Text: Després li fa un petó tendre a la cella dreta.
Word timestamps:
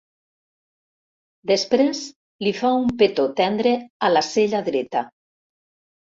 Després 1.49 1.99
li 2.47 2.53
fa 2.59 2.71
un 2.85 2.87
petó 3.01 3.25
tendre 3.41 3.73
a 4.09 4.09
la 4.13 4.23
cella 4.29 4.63
dreta. 4.71 5.03